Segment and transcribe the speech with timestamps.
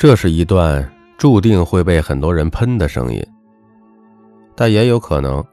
[0.00, 3.22] 这是一段注定会被很多人喷的声音，
[4.54, 5.44] 但也有可能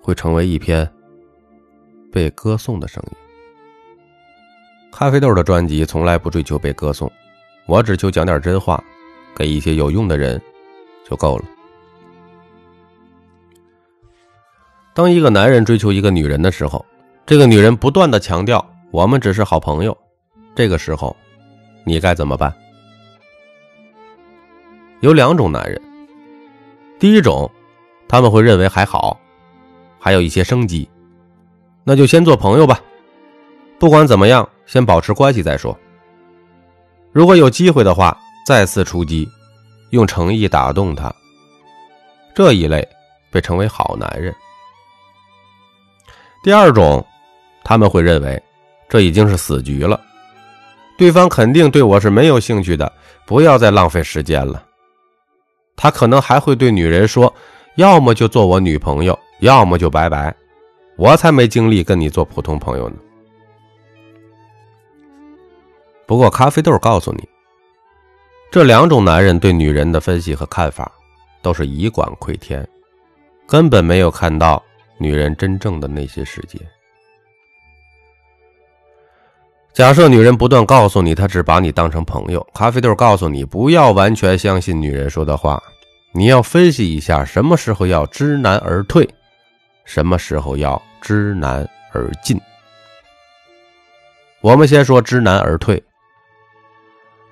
[0.00, 0.90] 会成为一篇
[2.10, 3.16] 被歌颂的声音。
[4.90, 7.12] 咖啡豆的专辑从来不追求被歌颂，
[7.66, 8.82] 我只求讲点真话，
[9.36, 10.40] 给一些有用的人
[11.06, 11.44] 就够了。
[14.94, 16.82] 当一个男人追求一个女人的时候，
[17.26, 19.94] 这个女人不断的强调我们只是好朋友，
[20.54, 21.14] 这个时候，
[21.84, 22.50] 你该怎么办？
[25.04, 25.78] 有两种男人，
[26.98, 27.50] 第一种，
[28.08, 29.20] 他们会认为还好，
[30.00, 30.88] 还有一些生机，
[31.84, 32.80] 那就先做朋友吧，
[33.78, 35.78] 不管怎么样，先保持关系再说。
[37.12, 39.28] 如果有机会的话，再次出击，
[39.90, 41.14] 用诚意打动他。
[42.34, 42.88] 这一类
[43.30, 44.34] 被称为好男人。
[46.42, 47.06] 第二种，
[47.62, 48.42] 他们会认为
[48.88, 50.00] 这已经是死局了，
[50.96, 52.90] 对方肯定对我是没有兴趣的，
[53.26, 54.63] 不要再浪费时间了。
[55.76, 57.32] 他可能还会对女人说
[57.76, 60.34] ：“要么就做我女朋友，要么就拜拜。”
[60.96, 62.96] 我才没精力跟你做普通朋友呢。
[66.06, 67.28] 不过，咖啡豆告诉你，
[68.50, 70.92] 这两种男人对女人的分析和看法
[71.42, 72.64] 都是以管窥天，
[73.46, 74.62] 根本没有看到。
[74.96, 76.56] 女人真正的内心世界。
[79.74, 82.46] 假设女人不断告诉你，她只把你当成朋友。
[82.54, 85.60] 咖啡豆告诉你，不要完全相信女人说的话，
[86.12, 89.08] 你要分析一下，什么时候要知难而退，
[89.84, 92.40] 什么时候要知难而进。
[94.40, 95.82] 我们先说知难而退。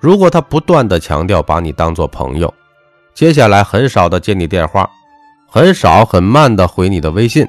[0.01, 2.53] 如果他不断的强调把你当做朋友，
[3.13, 4.89] 接下来很少的接你电话。
[5.47, 7.47] 很少很慢的回你的微信，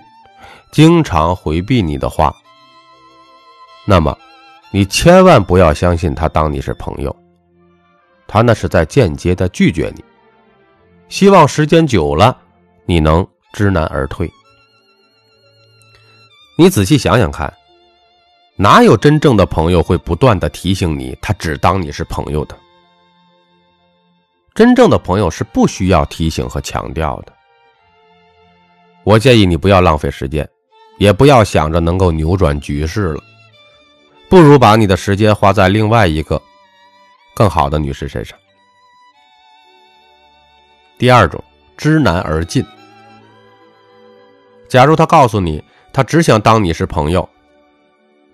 [0.70, 2.32] 经常回避你的话，
[3.86, 4.14] 那么
[4.74, 7.14] 你千万不要相信他当你是朋友，
[8.26, 10.04] 他那是在间接的拒绝你。
[11.08, 12.36] 希望时间久了，
[12.84, 14.28] 你能知难而退。
[16.58, 17.54] 你仔细想想看，
[18.56, 22.58] 哪有真正的朋友会不断的提醒你，他只当你是朋友的？
[24.56, 27.32] 真正的朋友是不需要提醒和强调的。
[29.04, 30.44] 我建议你不要浪费时间，
[30.98, 33.22] 也不要想着能够扭转局势了，
[34.34, 36.42] 不如把你的时间花在另外一个
[37.36, 38.36] 更好的女士身上。
[40.98, 41.40] 第二种，
[41.76, 42.66] 知难而进。
[44.68, 45.62] 假如他告诉你，
[45.92, 47.28] 他只想当你是朋友，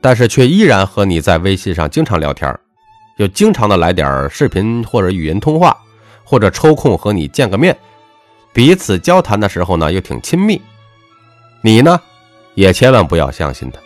[0.00, 2.58] 但是却依然和你在微信上经常聊天，
[3.18, 5.76] 又经常的来点视频或者语音通话，
[6.24, 7.78] 或者抽空和你见个面。
[8.54, 10.62] 彼此交谈的时候呢，又挺亲密。
[11.60, 12.00] 你呢，
[12.54, 13.78] 也千万不要相信他。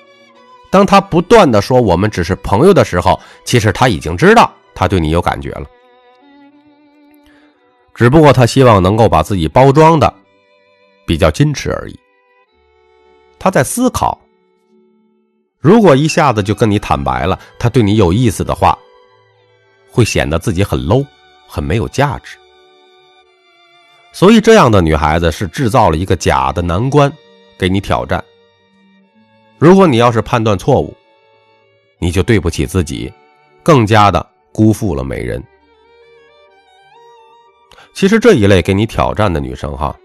[0.75, 5.65] 当他不断的说我们只是朋友的时候，其实他已经知道他对你有感觉了。
[7.95, 10.13] 只不过他希望能够把自己包装的
[11.07, 11.97] 比较矜持而已。
[13.39, 14.21] 他在思考，
[15.61, 18.77] 如果一下子就跟你坦白了，他对你有意思的话，
[19.93, 21.07] 会显得自己很 low，
[21.47, 22.37] 很没有价值。
[24.13, 27.13] 所以，这样的女孩子是制造了一个假的难关，
[27.57, 28.25] 给你挑战。
[29.65, 30.95] 如果你要是判断错误，
[31.99, 33.11] 你就对不起自己，
[33.63, 35.43] 更加的辜负了美人。
[37.95, 39.97] 其实这一类给你挑战的女生，哈，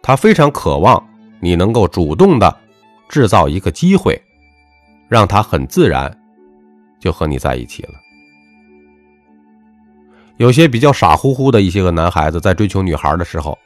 [0.00, 1.04] 她非常渴望
[1.40, 2.56] 你能够主动的
[3.08, 4.16] 制造一个机会，
[5.08, 6.16] 让她很自然
[7.00, 7.94] 就和你在一起了。
[10.36, 13.58] 有些比较傻乎乎的一些个男孩子在追求女孩的时候，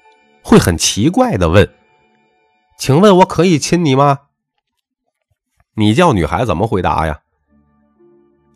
[0.42, 1.68] 会很奇怪的问
[2.80, 4.20] ：“请问我可以亲你吗？”
[5.78, 7.16] 你叫女孩怎么回答呀？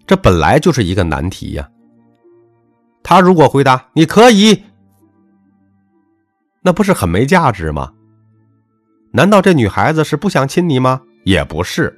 [0.09, 1.71] 这本来就是一个难题呀。
[3.01, 4.65] 他如果回答“你可以”，
[6.63, 7.93] 那不是很没价值吗？
[9.13, 11.01] 难道这女孩子是不想亲你吗？
[11.23, 11.97] 也不是。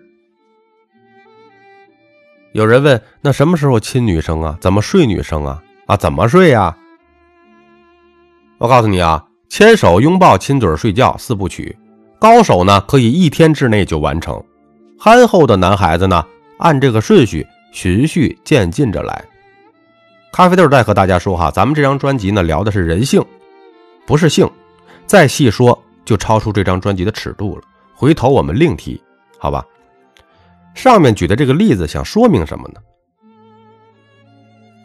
[2.52, 4.58] 有人问：“那什么时候亲女生啊？
[4.60, 6.76] 怎么睡女生啊？”啊，怎么睡呀？
[8.58, 11.74] 我告诉你啊，牵手、拥抱、亲嘴、睡觉四部曲，
[12.20, 14.42] 高手呢可以一天之内就完成，
[15.04, 16.24] 憨厚的男孩子呢
[16.56, 19.22] 按这个顺序循序渐进着来。
[20.32, 23.22] 咖啡豆再和大家说哈，咱们这张专辑呢聊的是人性，
[24.06, 24.50] 不是性，
[25.04, 27.62] 再细说就超出这张专辑的尺度了，
[27.94, 28.98] 回头我们另提，
[29.38, 29.62] 好吧？
[30.74, 32.80] 上面举的这个例子想说明什么呢？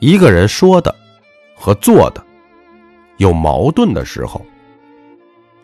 [0.01, 0.93] 一个人说的
[1.55, 2.21] 和做的
[3.15, 4.45] 有矛盾的时候，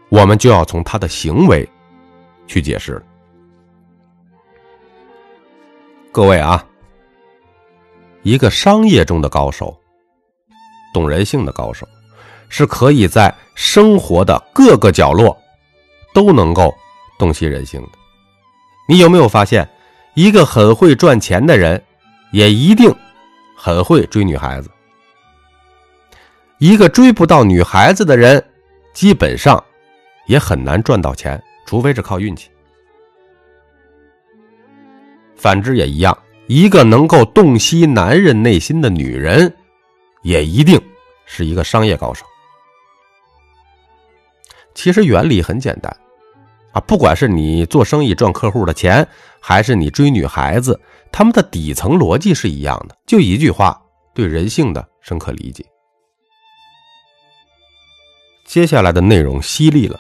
[0.07, 1.67] 我们就要从他的行为
[2.47, 3.03] 去解释了。
[6.15, 6.65] 各位啊，
[8.23, 9.77] 一个商业中的高手
[10.93, 11.85] 懂人性的高手，
[12.47, 15.37] 是可以在生活的各个角落
[16.13, 16.73] 都能够
[17.19, 17.89] 洞悉人性的。
[18.87, 19.67] 你有没有发现，
[20.13, 21.83] 一个很会赚钱的人，
[22.31, 22.89] 也一定
[23.57, 24.69] 很会追女孩子；
[26.59, 28.41] 一个追不到女孩子的人，
[28.93, 29.61] 基本上
[30.27, 32.49] 也很难赚到钱，除非是靠运气。
[35.35, 36.17] 反之也一样，
[36.47, 39.53] 一个能够洞悉男人内心的女人，
[40.23, 40.81] 也一定
[41.25, 42.25] 是一个商业高手。
[44.73, 45.95] 其实原理很简单，
[46.73, 49.07] 啊，不管是你做生意赚客户的钱，
[49.39, 50.79] 还是你追女孩子，
[51.11, 53.81] 他们的底层逻辑是一样的，就一句话：
[54.13, 55.65] 对人性的深刻理解。
[58.45, 59.99] 接下来的内容犀利了，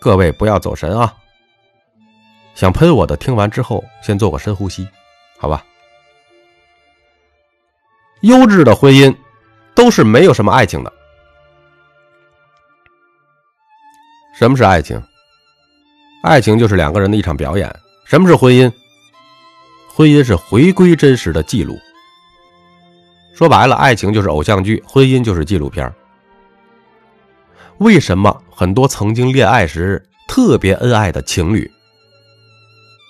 [0.00, 1.14] 各位不要走神啊。
[2.56, 4.88] 想喷我的，听完之后先做个深呼吸，
[5.38, 5.62] 好吧？
[8.22, 9.14] 优质的婚姻
[9.74, 10.90] 都是没有什么爱情的。
[14.38, 15.00] 什么是爱情？
[16.22, 17.70] 爱情就是两个人的一场表演。
[18.06, 18.72] 什么是婚姻？
[19.94, 21.78] 婚姻是回归真实的记录。
[23.34, 25.92] 说白了，爱情就是偶像剧，婚姻就是纪录片。
[27.78, 31.70] 为什么很多曾经恋爱时特别恩爱的情侣？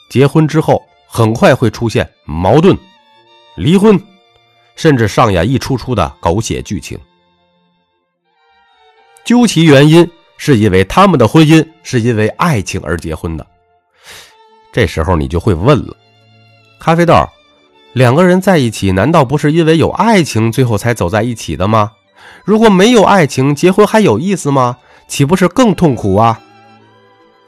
[0.08, 2.76] 结婚之后，很快会出现矛盾、
[3.56, 4.00] 离婚，
[4.75, 6.99] 甚至上演一出出的狗血剧情。
[9.25, 13.47] 究其原因，是因为他们的婚姻是因为爱情而结婚的。
[14.73, 15.97] 这时候你就会问了：
[16.79, 17.14] 咖啡豆，
[17.93, 21.93] 两个人在一起，难道不是因为有爱情最后才走在一起的吗？
[22.44, 24.79] 如果没有爱情，结婚还有意思吗？
[25.08, 26.41] 岂不是更痛苦啊？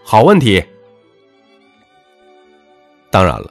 [0.03, 0.65] 好问题。
[3.19, 3.51] 当然了，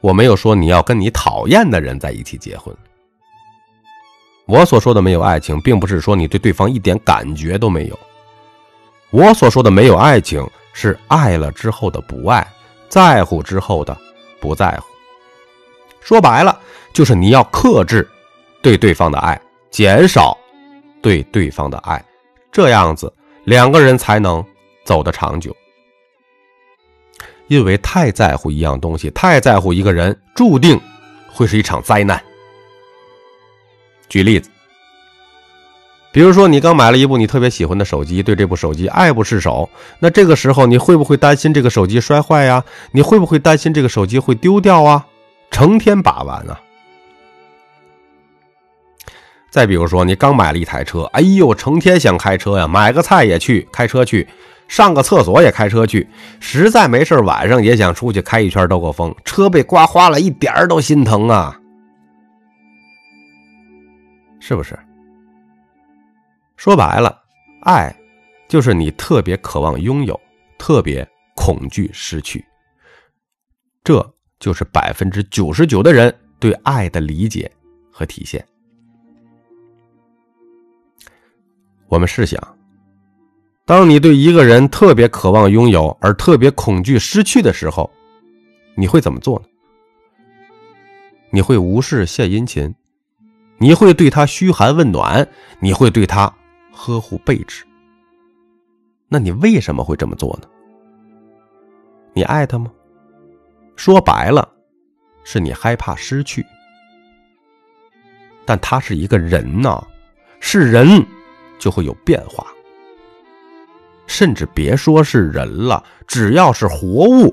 [0.00, 2.72] 我没有说你要跟你讨厌的人在一起结婚。
[4.46, 7.98] 我所说的没有爱情，并不是说你对对方一点感觉都没有。
[9.10, 12.46] 我所说的没有爱情，是爱了之后的不爱，
[12.88, 13.98] 在乎之后的
[14.38, 14.86] 不在乎。
[16.00, 16.56] 说白了，
[16.92, 18.08] 就是你要克制
[18.62, 20.38] 对对方的爱，减少
[21.02, 22.00] 对对方的爱，
[22.52, 23.12] 这样子
[23.42, 24.44] 两个人才能
[24.84, 25.52] 走得长久。
[27.48, 30.80] 因为太在乎一样东西，太在乎一个人，注定
[31.32, 32.22] 会是一场灾难。
[34.08, 34.48] 举例子，
[36.12, 39.68] 比如说你刚买了一部你特别喜欢的手机，对这部手机爱不释手，
[39.98, 42.64] 那这个时候你会不会担心这个手机摔坏呀？
[42.92, 45.06] 你会不会担心这个手机会丢掉啊？
[45.50, 46.60] 成天把玩啊！
[49.50, 54.28] 再比如说，你刚买了一台车，哎呦，成天想开车呀，买个菜也去开车去。
[54.68, 56.06] 上个厕所也开车去，
[56.38, 59.12] 实在没事晚上也想出去开一圈兜个风。
[59.24, 61.58] 车被刮花了，一点儿都心疼啊，
[64.38, 64.78] 是不是？
[66.56, 67.18] 说白了，
[67.62, 67.94] 爱
[68.46, 70.20] 就是你特别渴望拥有，
[70.58, 72.44] 特别恐惧失去。
[73.82, 77.50] 这就是百分之九十九的人对爱的理解
[77.90, 78.44] 和体现。
[81.88, 82.57] 我们试想。
[83.68, 87.90] 当你对一个人特别渴望拥有，而特别恐惧失去的时候，
[88.74, 89.44] 你会怎么做呢？
[91.28, 92.74] 你会无事献殷勤，
[93.58, 95.28] 你会对他嘘寒问暖，
[95.60, 96.34] 你会对他
[96.72, 97.62] 呵护备至。
[99.06, 100.48] 那你为什么会这么做呢？
[102.14, 102.70] 你爱他吗？
[103.76, 104.50] 说白了，
[105.24, 106.42] 是你害怕失去。
[108.46, 109.86] 但他是一个人呐，
[110.40, 111.04] 是人
[111.58, 112.46] 就会有变化。
[114.08, 117.32] 甚至别说是人了，只要是活物，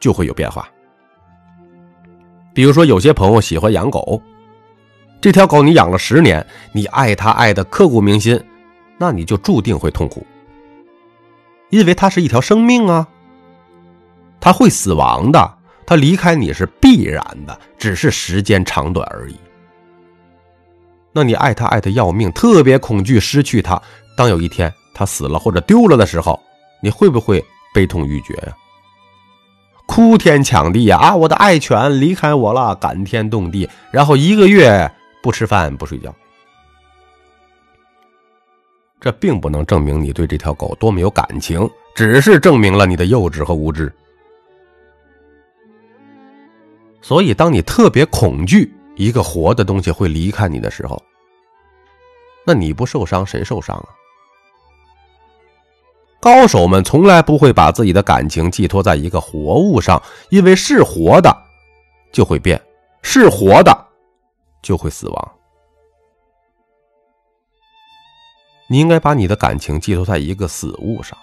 [0.00, 0.66] 就会有变化。
[2.54, 4.22] 比如说，有些朋友喜欢养狗，
[5.20, 8.42] 这条狗你养了十年，你爱它爱的刻骨铭心，
[8.96, 10.24] 那你就注定会痛苦，
[11.68, 13.06] 因为它是一条生命啊，
[14.40, 19.36] 它会死亡的，它离开你是必然的，只是时间长短而已。
[21.12, 23.82] 那你爱它爱的要命，特别恐惧失去它，
[24.16, 24.72] 当有一天。
[24.96, 26.42] 他死了或者丢了的时候，
[26.80, 28.56] 你会不会悲痛欲绝呀？
[29.86, 30.96] 哭天抢地呀！
[30.96, 33.68] 啊，我的爱犬离开我了，感天动地。
[33.90, 34.90] 然后一个月
[35.22, 36.14] 不吃饭不睡觉，
[38.98, 43.92] 这并不能证明你对这条狗多么有感情，只是证明了你的幼稚和无知。
[47.02, 51.00] 所以，当你特别恐惧一个活的东西会离开你的时候，
[52.46, 53.88] 那你不受伤谁受伤啊？
[56.20, 61.36] 高手们从来不会把自己的感情寄托在一个活物上，因为是活的
[62.10, 62.60] 就会变，
[63.02, 63.86] 是活的
[64.62, 65.32] 就会死亡。
[68.68, 71.16] 你应该把你的感情寄托在一个死物上，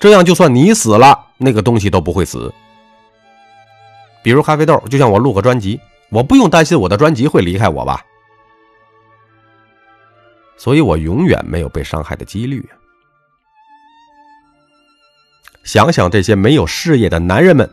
[0.00, 2.50] 这样就算你死了，那个东西都不会死。
[4.22, 8.02] 比如咖啡豆，就像我录个专辑，我不用担心我的专辑会离开我吧，
[10.56, 12.66] 所以我永远没有被伤害的几率。
[15.64, 17.70] 想想这些没有事业的男人们，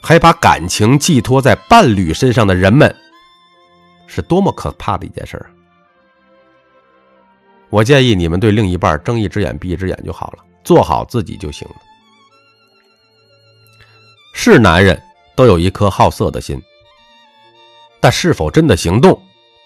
[0.00, 2.94] 还把感情寄托在伴侣身上的人们，
[4.06, 5.50] 是多么可怕的一件事儿！
[7.70, 11.74] 我建议你们对另一半睁一只眼闭一只眼就好了，做好自己就行了。
[14.32, 15.00] 是男人
[15.34, 16.60] 都有一颗好色的心，
[18.00, 19.20] 但是否真的行动，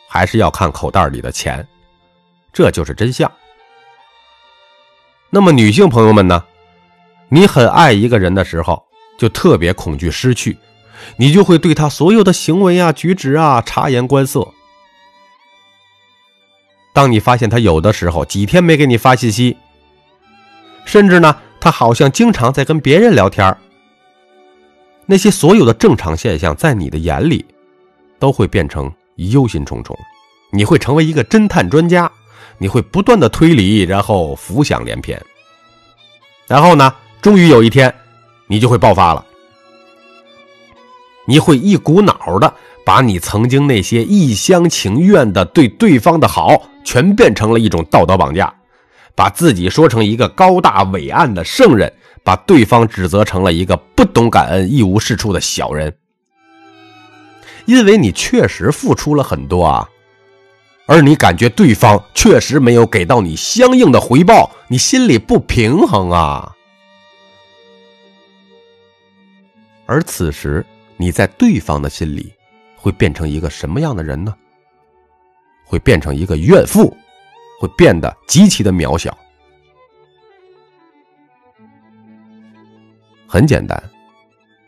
[0.08, 1.66] 还是要看口袋里的钱，
[2.52, 3.30] 这就是真相。
[5.30, 6.42] 那么女性朋友们呢？
[7.30, 8.82] 你很爱一个人的时候，
[9.18, 10.56] 就特别恐惧失去，
[11.16, 14.47] 你就会对他所有的行为啊、举止啊察言观色。
[16.94, 19.56] 当你发现他有的时候几天没给你发信息，
[20.85, 23.56] 甚至呢，他好像经常在跟别人聊天
[25.06, 27.44] 那些所有的正常现象，在你的眼里，
[28.18, 29.94] 都会变成忧心忡忡。
[30.50, 32.11] 你会成为一个侦探专家，
[32.56, 35.20] 你会不断的推理，然后浮想联翩，
[36.47, 36.94] 然后呢？
[37.20, 37.92] 终于有一天，
[38.46, 39.25] 你就会爆发了。
[41.26, 42.54] 你会一股脑的
[42.87, 48.54] 把你曾经那些一厢情愿的对对方的好，全变成了一种道德绑架，
[49.14, 51.92] 把自己说成一个高大伟岸的圣人，
[52.25, 55.94] 把对方指责成了一个不懂感恩、一无是处的小人。
[57.66, 59.87] 因为你确实付出了很多啊，
[60.87, 66.54] 而你感觉对方确实没有给到你相应的回报，你心里不平衡啊。
[69.88, 70.64] 而此时，
[70.99, 72.30] 你在对方的心里
[72.76, 74.35] 会变成一个什么样的人呢？
[75.64, 76.95] 会变成一个怨妇，
[77.59, 79.16] 会变得极其的渺小。
[83.26, 83.83] 很简单，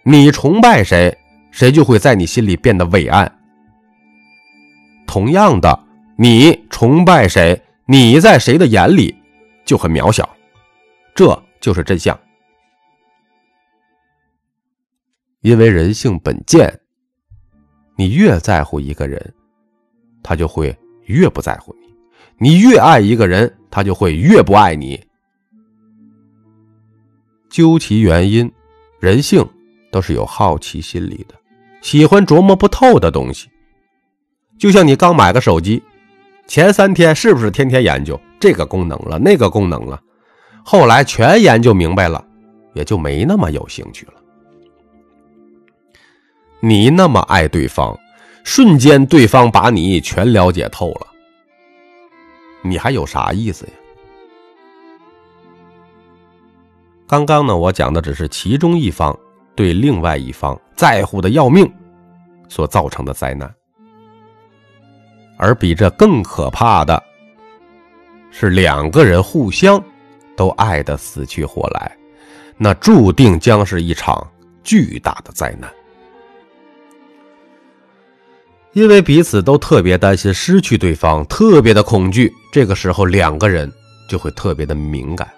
[0.04, 1.14] 你崇拜谁，
[1.50, 3.30] 谁就会在你心里变得伟岸。
[5.06, 5.84] 同样的，
[6.16, 9.14] 你崇拜谁，你在谁的眼里
[9.66, 10.26] 就很渺小，
[11.14, 12.18] 这就是真相。
[15.42, 16.70] 因为人性本贱，
[17.96, 19.34] 你越在乎一个人，
[20.22, 21.88] 他就会越不在乎你；
[22.38, 25.02] 你越爱一个人，他就会越不爱你。
[27.48, 28.50] 究其原因，
[29.00, 29.44] 人性
[29.90, 31.34] 都是有好奇心理的，
[31.80, 33.48] 喜欢琢磨不透的东西。
[34.58, 35.82] 就像你刚买个手机，
[36.46, 39.98] 前三天是不是天天研究这个功能了、那个功能了？
[40.62, 42.22] 后来全研究明白了，
[42.74, 44.19] 也就没那么有兴趣了。
[46.60, 47.98] 你那么爱对方，
[48.44, 51.06] 瞬间对方把你全了解透了，
[52.62, 53.72] 你还有啥意思呀？
[57.06, 59.18] 刚刚呢，我讲的只是其中一方
[59.54, 61.68] 对另外一方在乎的要命
[62.48, 63.52] 所造成的灾难，
[65.38, 67.02] 而比这更可怕的
[68.30, 69.82] 是两个人互相
[70.36, 71.96] 都爱得死去活来，
[72.58, 74.30] 那注定将是一场
[74.62, 75.68] 巨大的灾难。
[78.72, 83.70] 因为彼此都特别担心失去对方，特别的恐惧，这个时候两个人
[84.08, 85.28] 就会特别的敏感，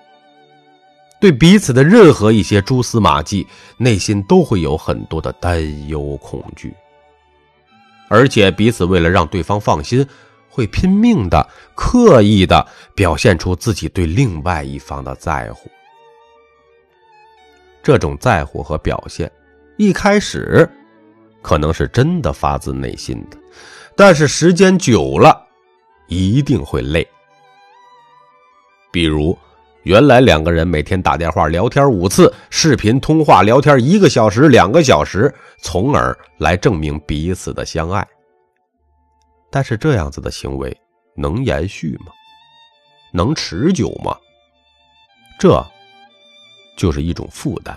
[1.19, 3.47] 对彼此的任何一些蛛丝马迹，
[3.79, 6.75] 内心都会有很多的担忧恐惧，
[8.09, 10.07] 而且彼此为了让对方放心，
[10.51, 15.71] 会拼命的、刻意的表现出自己对另外一方的在乎。
[17.83, 19.33] 这种在乎和表现，
[19.79, 20.69] 一开始。
[21.43, 23.37] 可能是真的发自内心的，
[23.97, 25.47] 但是时间久了，
[26.07, 27.07] 一定会累。
[28.91, 29.37] 比如，
[29.83, 38.07] 原来两个人每天打电话聊天五次，视频通话聊天一个小时、两个小时，从而来证明彼此的相爱。
[39.51, 40.75] 但是这样子的行为
[41.17, 42.13] 能延续吗？
[43.13, 44.17] 能持久吗？
[45.39, 45.67] 这，
[46.77, 47.77] 就是一种负担。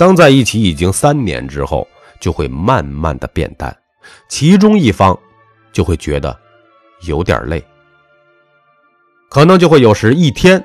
[0.00, 1.86] 当在一起已经三年之后，
[2.18, 3.76] 就会慢慢的变淡，
[4.30, 5.14] 其中一方
[5.74, 6.34] 就会觉得
[7.02, 7.62] 有点累，
[9.28, 10.58] 可能就会有时一天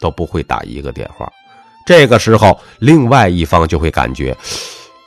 [0.00, 1.28] 都不会打一个电话。
[1.84, 4.32] 这个时候，另外一方就会感觉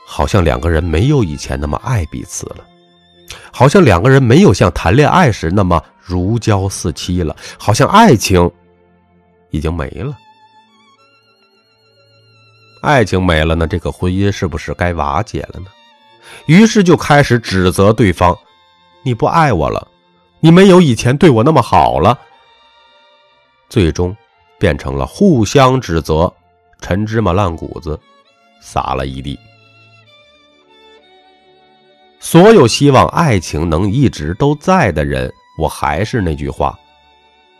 [0.06, 2.58] 好像两个人没有以前那么爱彼此了，
[3.54, 8.52] 好像两个人没有像谈恋爱时那么如胶似漆了，好像爱情
[9.50, 10.18] 已经没了。
[12.82, 15.68] 爱情没了，呢这个婚姻是不是该瓦解了呢？
[16.48, 18.36] 于是就开始指责对方
[19.06, 19.88] ：“你不爱我了，
[20.40, 22.18] 你没有以前对我那么好了。
[23.70, 24.16] 最终，
[24.58, 26.34] 变成了互相指责，
[26.82, 28.00] 陈芝麻烂谷子
[28.62, 29.40] 撒了一地。
[32.20, 36.78] 所有希望爱情能一直都在的人，我还是那句话，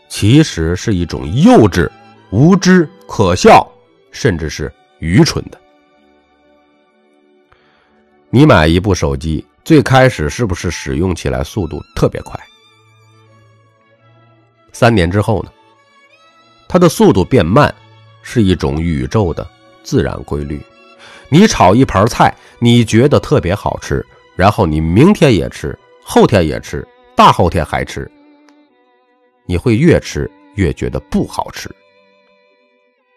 [0.08, 1.88] 其实是一种幼稚、
[2.30, 3.66] 无知、可笑，
[4.10, 4.72] 甚至是
[5.02, 5.60] 愚蠢的。
[8.30, 12.40] 你买一部手机，最开始是不是使用起来速度特别快？
[14.72, 15.52] 三年之后呢？
[16.68, 17.74] 它的速度变慢，
[18.22, 19.44] 是一种宇宙的
[19.82, 20.62] 自然规律。
[21.28, 24.06] 你炒一盘菜，你觉得特别好吃，
[24.36, 28.08] 然后你明天也吃，后天也吃，大后天还吃，
[29.46, 31.68] 你会越吃越觉得不好吃。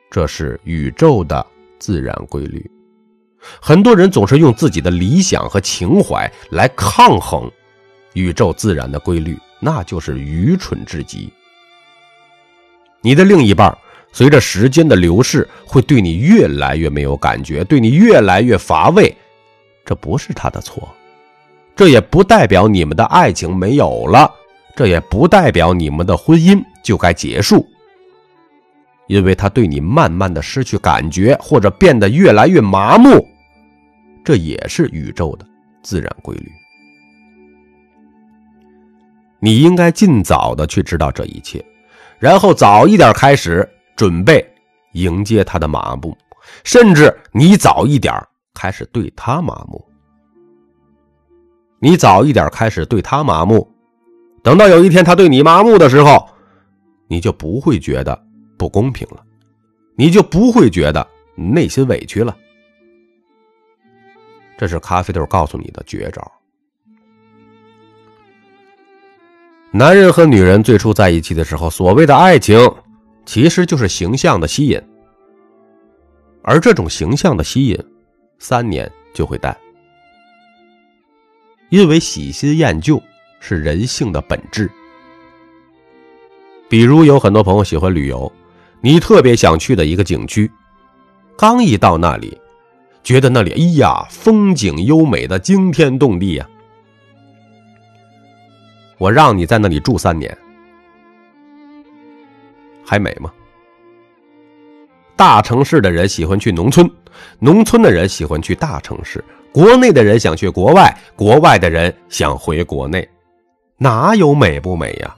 [0.09, 1.45] 这是宇宙的
[1.79, 2.69] 自然规律。
[3.61, 7.49] 很多人总是用自己的理想和情怀来抗衡
[8.13, 11.31] 宇宙自然的规律，那就是愚蠢至极。
[13.01, 13.77] 你的另一半
[14.11, 19.15] 随着时间的流逝，会对你越来越没有感觉，对你越来越乏味，
[19.85, 20.89] 这不是他的错，
[21.75, 24.33] 这也不代表你们的爱情没有了，
[24.75, 27.69] 这也不代表你们的婚姻就该结束。
[29.07, 33.25] 因为他对你慢慢的失去感觉，或者变得越来越麻木。
[34.23, 35.45] 这也是宇宙的
[35.83, 36.51] 自然规律，
[39.39, 41.63] 你应该尽早的去知道这一切，
[42.17, 44.43] 然后早一点开始准备
[44.93, 46.17] 迎接他的麻木，
[46.63, 48.13] 甚至你早一点
[48.55, 49.79] 开始对他麻木。
[51.79, 53.71] 你早一点开始对他麻木，
[54.41, 56.27] 等到有一天他对你麻木的时候，
[57.07, 58.24] 你就不会觉得
[58.57, 59.23] 不公平了，
[59.95, 62.35] 你就不会觉得内心委屈了。
[64.57, 66.31] 这是咖啡豆告诉你的绝招。
[69.71, 72.57] 男人和女人最初在一起的时候，所谓的爱情，
[73.25, 74.81] 其实就是形象的吸引，
[76.41, 77.77] 而这种形象的吸引，
[78.39, 79.57] 三年就会淡，
[81.69, 83.01] 因为喜新厌旧
[83.41, 84.71] 是人性的本质。
[86.69, 88.31] 比如有很多朋友喜欢旅游，
[88.85, 90.51] 你特别想去的一个景区，
[91.35, 92.39] 刚一到那里。
[93.03, 96.47] 觉得那里，哎呀，风景优美的惊天动地呀！
[98.99, 100.37] 我让你在那里住三年，
[102.85, 103.33] 还美吗？
[105.15, 106.87] 大城市的人喜欢去农村，
[107.39, 113.07] 农村的人喜欢去大城市，国内的人想去国外，国外的人想回国内，
[113.79, 115.15] 哪有美不美呀？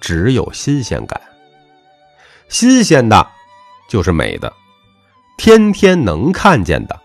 [0.00, 1.20] 只有新鲜感，
[2.48, 3.26] 新鲜的，
[3.88, 4.52] 就是美的。
[5.36, 6.98] 天天能看见的，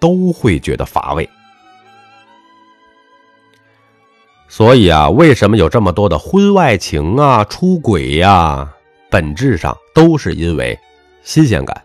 [0.00, 1.28] 都会觉得乏味。
[4.48, 8.74] 所以啊，为什么有这么多的婚外情啊、出轨呀？
[9.10, 10.78] 本质上都是因为
[11.22, 11.82] 新鲜感。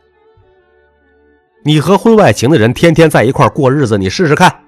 [1.64, 4.64] 你和婚外情的人天天在一块过日子，你试试看。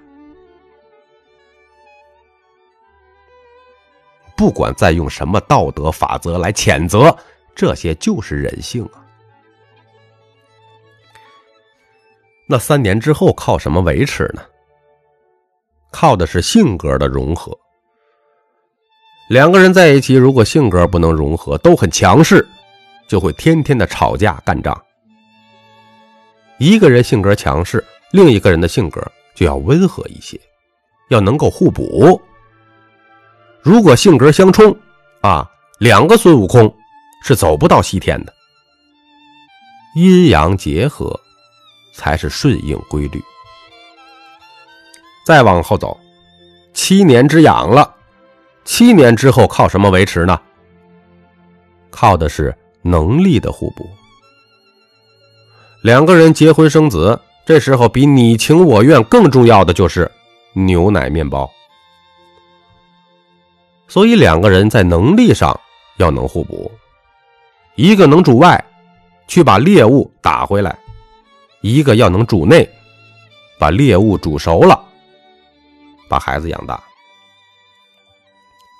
[4.36, 7.14] 不管再用什么道德法则来谴责，
[7.56, 9.02] 这些就是人性啊。
[12.46, 14.42] 那三年之后靠什么维持呢？
[15.90, 17.58] 靠的是性格的融合。
[19.30, 22.46] 两个人在一起，如果性格不能融合，都很强势，
[23.08, 24.80] 就会天天的吵架干仗。
[26.58, 30.38] 一个人性格强势，另一个人的性格就要温和一些，
[31.08, 32.20] 要能够互补。
[33.62, 34.76] 如果性格相冲，
[35.22, 36.72] 啊，两个孙悟空
[37.26, 38.32] 是走不到西天的。
[39.94, 41.20] 阴阳结合。
[41.98, 43.24] 才是顺应规律。
[45.24, 45.98] 再往后走，
[46.74, 47.90] 七年之痒了。
[48.66, 50.38] 七年之后靠什么维持呢？
[51.90, 53.88] 靠的是能力的互补。
[55.82, 60.12] 两个人结婚生子，这时候比你情我愿更重要的就是
[60.52, 61.50] 牛奶面包。
[63.88, 65.58] 所以两个人在能力上
[65.96, 66.70] 要能互补，
[67.76, 68.62] 一个能主外，
[69.28, 70.76] 去把猎物打回来。
[71.60, 72.68] 一个要能主内，
[73.58, 74.82] 把猎物煮熟了，
[76.08, 76.82] 把孩子养大。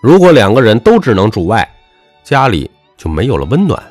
[0.03, 1.69] 如果两个人都只能主外，
[2.25, 3.83] 家里就没有了温暖，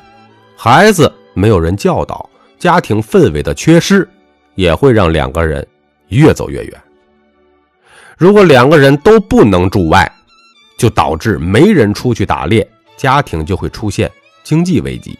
[0.56, 4.08] 孩子没有人教导，家庭氛围的缺失
[4.56, 5.64] 也会让两个人
[6.08, 6.82] 越走越远。
[8.16, 10.10] 如果两个人都不能主外，
[10.78, 14.10] 就导致没人出去打猎，家庭就会出现
[14.46, 15.18] 经济危机。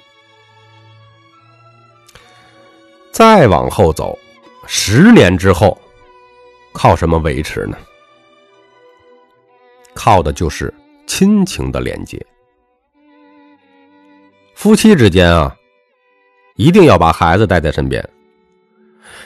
[3.11, 4.17] 再往后走，
[4.69, 5.77] 十年之后，
[6.73, 7.77] 靠什么维持呢？
[9.95, 10.73] 靠的就是
[11.09, 12.25] 亲情的连接。
[14.55, 15.57] 夫妻之间啊，
[16.55, 18.09] 一定要把孩子带在身边。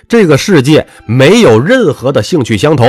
[0.08, 2.86] 这个世界没有任何的兴趣相投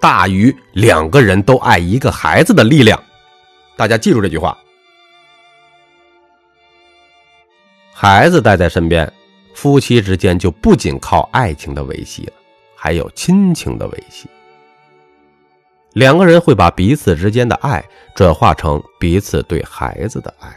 [0.00, 3.00] 大于两个人都爱一个孩子的力量。
[3.76, 4.58] 大家记住这句话：
[8.00, 9.12] 孩子带在身边，
[9.54, 12.32] 夫妻之间就不仅靠爱情的维系了，
[12.76, 14.28] 还有亲情的维系。
[15.94, 17.84] 两个人会把彼此之间的爱
[18.14, 20.48] 转化成彼此对孩子的爱。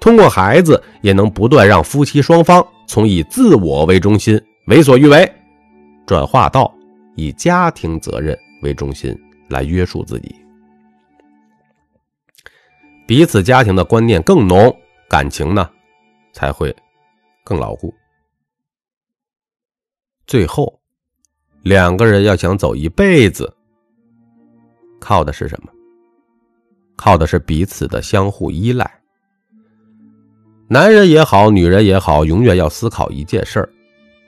[0.00, 5.30] 通过孩子，也能不断让夫妻双方从以自我为中心、为所欲为，
[6.06, 6.74] 转化到
[7.16, 9.14] 以家庭责任为中心
[9.50, 10.34] 来约束自己。
[13.06, 14.74] 彼此家庭的观念更浓，
[15.06, 15.68] 感情呢
[16.34, 16.74] 才会
[17.42, 17.94] 更牢固。
[20.26, 20.78] 最后，
[21.62, 23.50] 两个人要想走一辈子，
[25.00, 25.70] 靠的是什么？
[26.96, 29.00] 靠的是彼此的相互依赖。
[30.68, 33.68] 男人也好，女人也好，永远要思考一件事儿：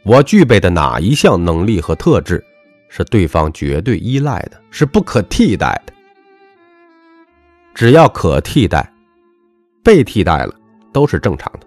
[0.04, 2.44] 我具备的哪一项能力和特质
[2.88, 5.92] 是对方绝对依赖的，是不可替代的？
[7.74, 8.92] 只要可替代，
[9.82, 10.54] 被替代了
[10.92, 11.65] 都是正常的。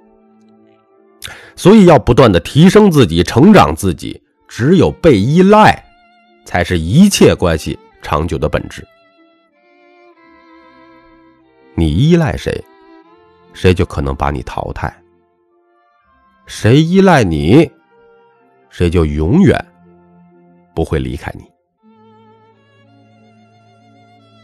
[1.60, 4.24] 所以要不断的提升自己，成长自己。
[4.48, 5.84] 只有被依赖，
[6.46, 8.88] 才是一切关系长久的本质。
[11.76, 12.64] 你依赖谁？
[13.52, 14.92] 谁就可能把你淘汰。
[16.46, 17.70] 谁依赖你，
[18.70, 19.54] 谁就永远
[20.74, 21.44] 不会离开你。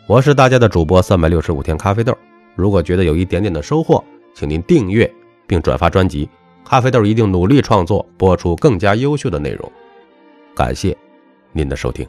[0.05, 2.15] 我是大家的主播三百六十五天咖啡豆。
[2.55, 4.03] 如果觉得有一点点的收获，
[4.35, 5.09] 请您订阅
[5.47, 6.29] 并转发专辑。
[6.65, 9.71] 咖啡豆一定努力创作，播出更加优秀的内容。
[10.55, 10.97] 感谢
[11.51, 12.05] 您的收听。